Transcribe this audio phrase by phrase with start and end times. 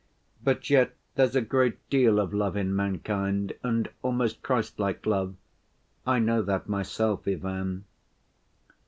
[0.43, 5.35] But yet there's a great deal of love in mankind, and almost Christ‐like love.
[6.07, 7.85] I know that myself, Ivan."